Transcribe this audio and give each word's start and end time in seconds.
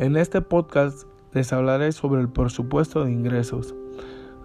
En 0.00 0.16
este 0.16 0.40
podcast 0.40 1.06
les 1.34 1.52
hablaré 1.52 1.92
sobre 1.92 2.22
el 2.22 2.30
presupuesto 2.30 3.04
de 3.04 3.12
ingresos. 3.12 3.74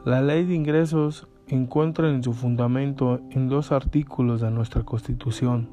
La 0.03 0.21
ley 0.21 0.43
de 0.43 0.53
ingresos 0.53 1.29
encuentra 1.47 2.09
en 2.09 2.21
su 2.21 2.33
fundamento 2.33 3.21
en 3.31 3.47
dos 3.47 3.71
artículos 3.71 4.41
de 4.41 4.51
nuestra 4.51 4.83
Constitución. 4.83 5.69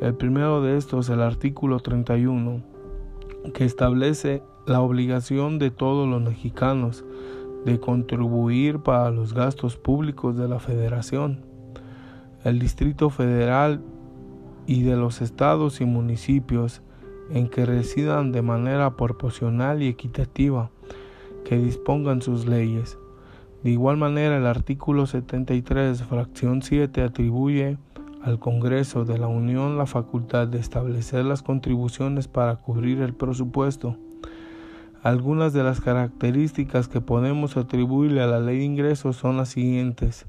El 0.00 0.14
primero 0.14 0.62
de 0.62 0.78
estos, 0.78 1.10
el 1.10 1.20
artículo 1.20 1.80
31, 1.80 2.62
que 3.52 3.66
establece 3.66 4.42
la 4.66 4.80
obligación 4.80 5.58
de 5.58 5.70
todos 5.70 6.08
los 6.08 6.22
mexicanos 6.22 7.04
de 7.66 7.78
contribuir 7.78 8.78
para 8.78 9.10
los 9.10 9.34
gastos 9.34 9.76
públicos 9.76 10.38
de 10.38 10.48
la 10.48 10.60
Federación, 10.60 11.44
el 12.42 12.58
Distrito 12.58 13.10
Federal 13.10 13.82
y 14.66 14.82
de 14.82 14.96
los 14.96 15.20
estados 15.20 15.82
y 15.82 15.84
municipios 15.84 16.80
en 17.30 17.48
que 17.48 17.66
residan 17.66 18.32
de 18.32 18.42
manera 18.42 18.96
proporcional 18.96 19.82
y 19.82 19.88
equitativa, 19.88 20.70
que 21.44 21.56
dispongan 21.56 22.22
sus 22.22 22.46
leyes. 22.46 22.98
De 23.62 23.70
igual 23.70 23.96
manera, 23.96 24.36
el 24.36 24.46
artículo 24.46 25.06
73, 25.06 26.02
fracción 26.02 26.62
7, 26.62 27.02
atribuye 27.02 27.78
al 28.22 28.38
Congreso 28.38 29.04
de 29.04 29.18
la 29.18 29.26
Unión 29.26 29.78
la 29.78 29.86
facultad 29.86 30.48
de 30.48 30.58
establecer 30.58 31.24
las 31.24 31.42
contribuciones 31.42 32.28
para 32.28 32.56
cubrir 32.56 33.00
el 33.00 33.14
presupuesto. 33.14 33.96
Algunas 35.02 35.52
de 35.52 35.64
las 35.64 35.80
características 35.80 36.86
que 36.86 37.00
podemos 37.00 37.56
atribuirle 37.56 38.22
a 38.22 38.28
la 38.28 38.38
ley 38.38 38.58
de 38.58 38.64
ingresos 38.64 39.16
son 39.16 39.36
las 39.36 39.48
siguientes. 39.48 40.26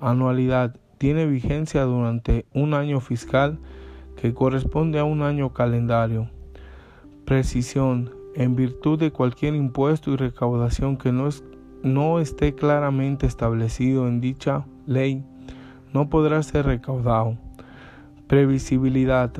Anualidad. 0.00 0.76
Tiene 0.96 1.26
vigencia 1.26 1.82
durante 1.84 2.46
un 2.54 2.74
año 2.74 3.00
fiscal 3.00 3.58
que 4.20 4.34
corresponde 4.34 4.98
a 4.98 5.04
un 5.04 5.22
año 5.22 5.52
calendario. 5.52 6.28
Precisión. 7.24 8.10
En 8.34 8.54
virtud 8.54 8.98
de 8.98 9.10
cualquier 9.10 9.54
impuesto 9.54 10.12
y 10.12 10.16
recaudación 10.16 10.96
que 10.96 11.12
no, 11.12 11.28
no 11.82 12.20
esté 12.20 12.54
claramente 12.54 13.26
establecido 13.26 14.06
en 14.06 14.20
dicha 14.20 14.64
ley, 14.86 15.24
no 15.92 16.08
podrá 16.08 16.42
ser 16.42 16.66
recaudado. 16.66 17.36
Previsibilidad. 18.26 19.32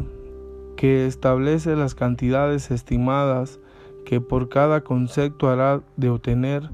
Que 0.76 1.06
establece 1.06 1.76
las 1.76 1.94
cantidades 1.94 2.70
estimadas 2.70 3.60
que 4.04 4.20
por 4.20 4.48
cada 4.48 4.82
concepto 4.82 5.48
hará 5.48 5.82
de 5.96 6.08
obtener 6.08 6.70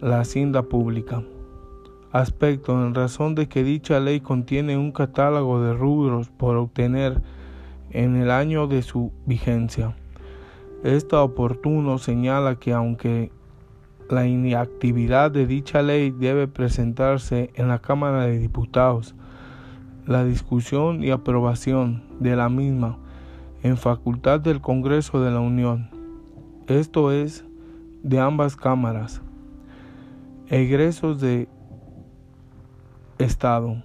la 0.00 0.20
hacienda 0.20 0.62
pública. 0.62 1.22
Aspecto 2.14 2.72
en 2.72 2.94
razón 2.94 3.34
de 3.34 3.48
que 3.48 3.62
dicha 3.62 4.00
ley 4.00 4.20
contiene 4.20 4.78
un 4.78 4.92
catálogo 4.92 5.60
de 5.60 5.74
rubros 5.74 6.30
por 6.30 6.56
obtener 6.56 7.20
en 7.90 8.16
el 8.16 8.30
año 8.30 8.66
de 8.66 8.80
su 8.80 9.12
vigencia. 9.26 9.94
Esta 10.82 11.22
oportuno 11.22 11.98
señala 11.98 12.56
que 12.56 12.72
aunque 12.72 13.30
la 14.08 14.26
inactividad 14.26 15.30
de 15.30 15.46
dicha 15.46 15.82
ley 15.82 16.10
debe 16.10 16.48
presentarse 16.48 17.50
en 17.54 17.68
la 17.68 17.80
Cámara 17.80 18.26
de 18.26 18.38
Diputados, 18.38 19.14
la 20.06 20.24
discusión 20.24 21.04
y 21.04 21.10
aprobación 21.10 22.04
de 22.20 22.36
la 22.36 22.48
misma 22.48 22.96
en 23.62 23.76
facultad 23.76 24.40
del 24.40 24.62
Congreso 24.62 25.20
de 25.20 25.30
la 25.30 25.40
Unión 25.40 25.90
esto 26.68 27.12
es 27.12 27.44
de 28.02 28.18
ambas 28.20 28.56
cámaras, 28.56 29.20
egresos 30.48 31.20
de 31.20 31.46
Estado. 33.18 33.82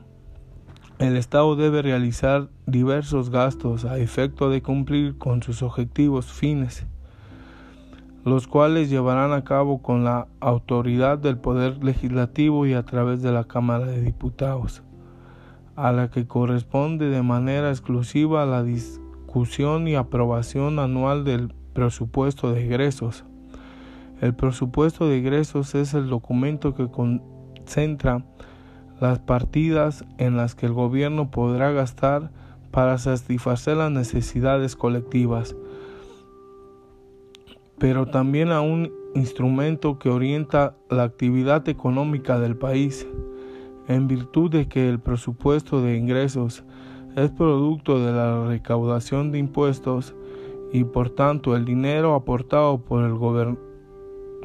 El 0.98 1.16
Estado 1.16 1.56
debe 1.56 1.84
realizar 1.84 2.50
diversos 2.66 3.30
gastos 3.30 3.86
a 3.86 4.00
efecto 4.00 4.50
de 4.50 4.64
cumplir 4.64 5.20
con 5.20 5.44
sus 5.44 5.62
objetivos 5.62 6.26
fines, 6.34 6.88
los 8.26 8.48
cuales 8.48 8.90
llevarán 8.90 9.32
a 9.32 9.44
cabo 9.44 9.84
con 9.84 10.04
la 10.04 10.28
autoridad 10.40 11.20
del 11.20 11.38
Poder 11.38 11.84
Legislativo 11.84 12.66
y 12.66 12.74
a 12.74 12.84
través 12.84 13.22
de 13.22 13.32
la 13.32 13.44
Cámara 13.44 13.86
de 13.86 14.02
Diputados, 14.02 14.82
a 15.76 15.92
la 15.92 16.10
que 16.10 16.26
corresponde 16.26 17.10
de 17.10 17.22
manera 17.22 17.70
exclusiva 17.70 18.48
la 18.48 18.64
discusión 18.64 19.88
y 19.88 19.96
aprobación 19.96 20.80
anual 20.80 21.24
del 21.24 21.54
presupuesto 21.74 22.52
de 22.52 22.66
egresos. 22.66 23.26
El 24.22 24.34
presupuesto 24.34 25.08
de 25.08 25.20
egresos 25.20 25.76
es 25.76 25.94
el 25.94 26.10
documento 26.10 26.74
que 26.74 26.90
concentra 26.90 28.26
las 29.00 29.20
partidas 29.20 30.06
en 30.18 30.38
las 30.38 30.56
que 30.56 30.66
el 30.66 30.74
gobierno 30.74 31.32
podrá 31.32 31.72
gastar 31.72 32.32
para 32.72 32.98
satisfacer 32.98 33.78
las 33.78 33.92
necesidades 33.92 34.76
colectivas, 34.76 35.56
pero 37.78 38.06
también 38.06 38.52
a 38.52 38.62
un 38.62 38.92
instrumento 39.16 39.98
que 39.98 40.10
orienta 40.10 40.76
la 40.90 41.04
actividad 41.04 41.68
económica 41.68 42.40
del 42.40 42.56
país, 42.56 43.08
en 43.88 44.08
virtud 44.08 44.52
de 44.52 44.68
que 44.68 44.88
el 44.88 45.00
presupuesto 45.00 45.82
de 45.82 45.98
ingresos 45.98 46.64
es 47.16 47.32
producto 47.32 48.06
de 48.06 48.12
la 48.12 48.46
recaudación 48.48 49.32
de 49.32 49.40
impuestos 49.40 50.14
y 50.72 50.84
por 50.84 51.10
tanto 51.10 51.56
el 51.56 51.66
dinero 51.66 52.14
aportado 52.14 52.78
por 52.86 53.04
el 53.04 53.16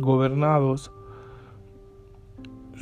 gobernados, 0.00 0.90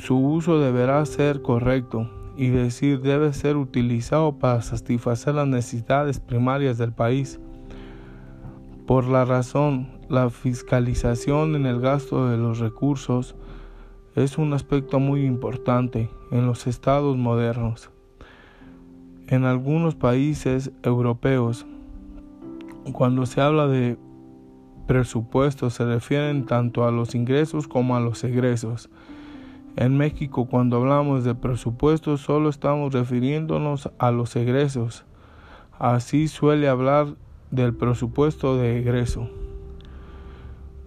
su 0.03 0.17
uso 0.17 0.59
deberá 0.59 1.05
ser 1.05 1.41
correcto 1.41 2.09
y 2.35 2.49
decir 2.49 2.99
debe 2.99 3.31
ser 3.31 3.55
utilizado 3.55 4.37
para 4.37 4.61
satisfacer 4.61 5.35
las 5.35 5.47
necesidades 5.47 6.19
primarias 6.19 6.77
del 6.77 6.91
país. 6.91 7.39
Por 8.85 9.05
la 9.05 9.23
razón, 9.23 9.87
la 10.09 10.29
fiscalización 10.29 11.55
en 11.55 11.65
el 11.65 11.79
gasto 11.79 12.27
de 12.27 12.37
los 12.37 12.59
recursos 12.59 13.35
es 14.15 14.37
un 14.37 14.51
aspecto 14.51 14.99
muy 14.99 15.25
importante 15.25 16.09
en 16.31 16.47
los 16.47 16.67
estados 16.67 17.15
modernos. 17.15 17.89
En 19.27 19.45
algunos 19.45 19.95
países 19.95 20.73
europeos 20.83 21.65
cuando 22.91 23.25
se 23.25 23.39
habla 23.39 23.67
de 23.67 23.97
presupuesto 24.85 25.69
se 25.69 25.85
refieren 25.85 26.45
tanto 26.45 26.85
a 26.85 26.91
los 26.91 27.15
ingresos 27.15 27.69
como 27.69 27.95
a 27.95 28.01
los 28.01 28.21
egresos. 28.25 28.89
En 29.75 29.97
México 29.97 30.45
cuando 30.45 30.77
hablamos 30.77 31.23
de 31.23 31.33
presupuesto 31.33 32.17
solo 32.17 32.49
estamos 32.49 32.93
refiriéndonos 32.93 33.89
a 33.97 34.11
los 34.11 34.35
egresos. 34.35 35.03
Así 35.79 36.27
suele 36.27 36.67
hablar 36.67 37.15
del 37.49 37.73
presupuesto 37.73 38.57
de 38.57 38.79
egreso. 38.79 39.29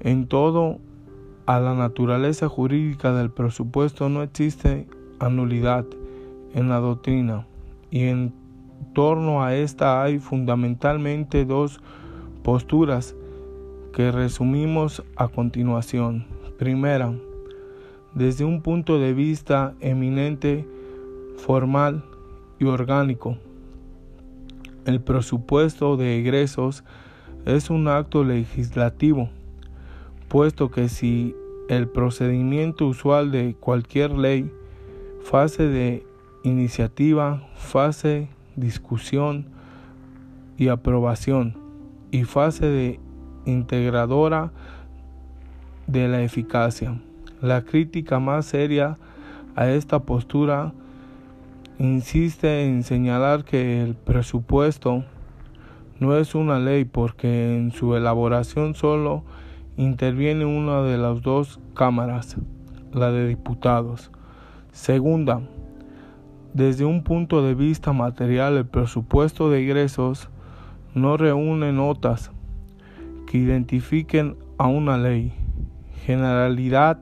En 0.00 0.28
todo, 0.28 0.78
a 1.46 1.58
la 1.58 1.74
naturaleza 1.74 2.48
jurídica 2.48 3.12
del 3.12 3.30
presupuesto 3.30 4.08
no 4.08 4.22
existe 4.22 4.86
anulidad 5.18 5.84
en 6.54 6.68
la 6.68 6.78
doctrina 6.78 7.46
y 7.90 8.04
en 8.04 8.32
torno 8.94 9.42
a 9.42 9.54
esta 9.54 10.02
hay 10.02 10.18
fundamentalmente 10.18 11.44
dos 11.44 11.80
posturas 12.42 13.16
que 13.92 14.12
resumimos 14.12 15.02
a 15.16 15.28
continuación. 15.28 16.26
Primera, 16.58 17.12
desde 18.16 18.46
un 18.46 18.62
punto 18.62 18.98
de 18.98 19.12
vista 19.12 19.74
eminente, 19.80 20.66
formal 21.36 22.02
y 22.58 22.64
orgánico. 22.64 23.36
El 24.86 25.02
presupuesto 25.02 25.98
de 25.98 26.18
egresos 26.18 26.82
es 27.44 27.68
un 27.68 27.88
acto 27.88 28.24
legislativo, 28.24 29.28
puesto 30.28 30.70
que 30.70 30.88
si 30.88 31.36
el 31.68 31.88
procedimiento 31.88 32.86
usual 32.86 33.30
de 33.30 33.54
cualquier 33.54 34.12
ley, 34.12 34.50
fase 35.22 35.64
de 35.64 36.06
iniciativa, 36.42 37.46
fase 37.56 38.28
discusión 38.54 39.44
y 40.56 40.68
aprobación 40.68 41.58
y 42.10 42.24
fase 42.24 42.64
de 42.64 43.00
integradora 43.44 44.52
de 45.86 46.08
la 46.08 46.22
eficacia. 46.22 46.98
La 47.42 47.62
crítica 47.62 48.18
más 48.18 48.46
seria 48.46 48.96
a 49.56 49.68
esta 49.68 50.00
postura 50.00 50.72
insiste 51.78 52.64
en 52.64 52.82
señalar 52.82 53.44
que 53.44 53.82
el 53.82 53.94
presupuesto 53.94 55.04
no 56.00 56.16
es 56.16 56.34
una 56.34 56.58
ley 56.58 56.84
porque 56.84 57.56
en 57.56 57.72
su 57.72 57.94
elaboración 57.94 58.74
solo 58.74 59.22
interviene 59.76 60.46
una 60.46 60.82
de 60.82 60.96
las 60.96 61.20
dos 61.20 61.60
cámaras, 61.74 62.36
la 62.92 63.10
de 63.10 63.28
diputados. 63.28 64.10
Segunda, 64.72 65.42
desde 66.54 66.86
un 66.86 67.02
punto 67.02 67.42
de 67.42 67.54
vista 67.54 67.92
material, 67.92 68.56
el 68.56 68.66
presupuesto 68.66 69.50
de 69.50 69.62
ingresos 69.62 70.30
no 70.94 71.18
reúne 71.18 71.72
notas 71.72 72.30
que 73.26 73.36
identifiquen 73.36 74.36
a 74.56 74.66
una 74.66 74.96
ley, 74.96 75.34
generalidad, 76.06 76.98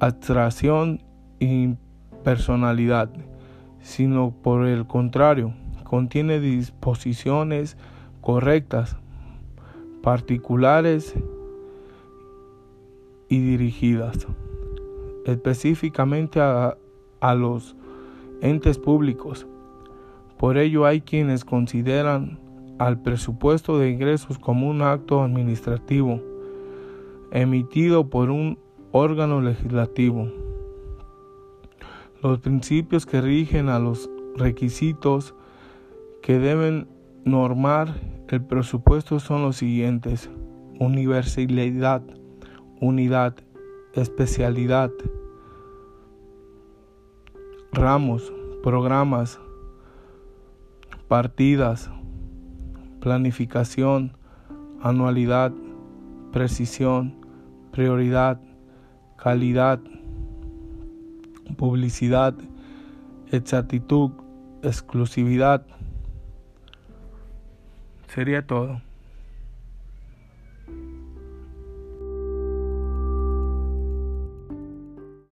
abstracción 0.00 1.02
y 1.40 1.74
personalidad, 2.24 3.10
sino 3.80 4.32
por 4.42 4.66
el 4.66 4.86
contrario, 4.86 5.54
contiene 5.84 6.40
disposiciones 6.40 7.76
correctas 8.20 8.96
particulares 10.02 11.14
y 13.28 13.40
dirigidas 13.40 14.26
específicamente 15.26 16.40
a, 16.40 16.76
a 17.20 17.34
los 17.34 17.76
entes 18.40 18.78
públicos. 18.78 19.46
Por 20.38 20.56
ello 20.56 20.86
hay 20.86 21.00
quienes 21.02 21.44
consideran 21.44 22.38
al 22.78 23.02
presupuesto 23.02 23.78
de 23.78 23.90
ingresos 23.90 24.38
como 24.38 24.68
un 24.68 24.82
acto 24.82 25.22
administrativo 25.22 26.22
emitido 27.30 28.08
por 28.08 28.30
un 28.30 28.58
órgano 28.92 29.40
legislativo. 29.40 30.28
Los 32.22 32.40
principios 32.40 33.06
que 33.06 33.20
rigen 33.20 33.68
a 33.68 33.78
los 33.78 34.10
requisitos 34.36 35.34
que 36.22 36.38
deben 36.38 36.88
normar 37.24 37.94
el 38.28 38.42
presupuesto 38.42 39.20
son 39.20 39.42
los 39.42 39.56
siguientes. 39.56 40.30
Universalidad, 40.78 42.02
unidad, 42.80 43.36
especialidad, 43.94 44.90
ramos, 47.72 48.32
programas, 48.62 49.40
partidas, 51.08 51.90
planificación, 53.00 54.16
anualidad, 54.82 55.52
precisión, 56.32 57.14
prioridad, 57.72 58.40
calidad, 59.18 59.80
publicidad, 61.56 62.34
exactitud, 63.30 64.12
exclusividad. 64.62 65.66
Sería 68.14 68.46
todo. 68.46 68.80